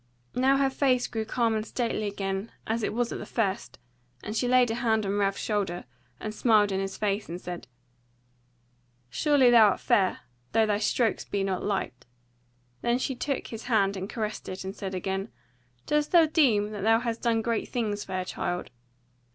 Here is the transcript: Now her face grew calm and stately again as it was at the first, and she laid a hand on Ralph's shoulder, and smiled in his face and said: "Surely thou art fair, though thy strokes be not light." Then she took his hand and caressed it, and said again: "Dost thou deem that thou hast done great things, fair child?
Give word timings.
Now 0.33 0.57
her 0.57 0.71
face 0.71 1.05
grew 1.05 1.25
calm 1.25 1.53
and 1.53 1.63
stately 1.63 2.07
again 2.07 2.51
as 2.65 2.81
it 2.81 2.91
was 2.91 3.11
at 3.11 3.19
the 3.19 3.25
first, 3.27 3.77
and 4.23 4.35
she 4.35 4.47
laid 4.47 4.71
a 4.71 4.75
hand 4.81 5.05
on 5.05 5.19
Ralph's 5.19 5.39
shoulder, 5.39 5.83
and 6.19 6.33
smiled 6.33 6.71
in 6.71 6.79
his 6.79 6.97
face 6.97 7.29
and 7.29 7.39
said: 7.39 7.67
"Surely 9.11 9.51
thou 9.51 9.67
art 9.69 9.79
fair, 9.79 10.21
though 10.53 10.65
thy 10.65 10.79
strokes 10.79 11.23
be 11.25 11.43
not 11.43 11.63
light." 11.63 12.07
Then 12.81 12.97
she 12.97 13.13
took 13.15 13.45
his 13.49 13.65
hand 13.65 13.95
and 13.95 14.09
caressed 14.09 14.49
it, 14.49 14.63
and 14.63 14.75
said 14.75 14.95
again: 14.95 15.29
"Dost 15.85 16.09
thou 16.13 16.25
deem 16.25 16.71
that 16.71 16.81
thou 16.81 16.99
hast 17.01 17.21
done 17.21 17.43
great 17.43 17.69
things, 17.69 18.03
fair 18.03 18.25
child? 18.25 18.71